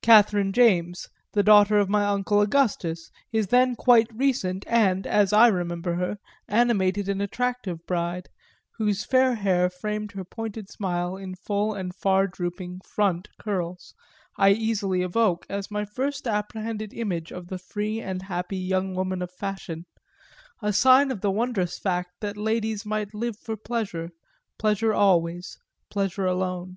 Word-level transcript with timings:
Catherine 0.00 0.52
James, 0.52 1.08
daughter 1.34 1.76
of 1.76 1.88
my 1.88 2.04
uncle 2.04 2.40
Augustus, 2.40 3.10
his 3.32 3.48
then 3.48 3.74
quite 3.74 4.06
recent 4.14 4.64
and, 4.68 5.08
as 5.08 5.32
I 5.32 5.48
remember 5.48 5.96
her, 5.96 6.18
animated 6.46 7.08
and 7.08 7.20
attractive 7.20 7.84
bride, 7.84 8.28
whose 8.76 9.04
fair 9.04 9.34
hair 9.34 9.68
framed 9.68 10.12
her 10.12 10.24
pointed 10.24 10.68
smile 10.70 11.16
in 11.16 11.34
full 11.34 11.74
and 11.74 11.92
far 11.92 12.28
drooping 12.28 12.82
"front" 12.84 13.26
curls, 13.40 13.92
I 14.36 14.50
easily 14.50 15.02
evoke 15.02 15.46
as 15.48 15.68
my 15.68 15.84
first 15.84 16.28
apprehended 16.28 16.94
image 16.94 17.32
of 17.32 17.48
the 17.48 17.58
free 17.58 18.00
and 18.00 18.22
happy 18.22 18.58
young 18.58 18.94
woman 18.94 19.20
of 19.20 19.32
fashion, 19.32 19.86
a 20.62 20.72
sign 20.72 21.10
of 21.10 21.22
the 21.22 21.30
wondrous 21.32 21.76
fact 21.76 22.20
that 22.20 22.36
ladies 22.36 22.86
might 22.86 23.12
live 23.14 23.36
for 23.36 23.56
pleasure, 23.56 24.10
pleasure 24.60 24.94
always, 24.94 25.58
pleasure 25.90 26.26
alone. 26.26 26.76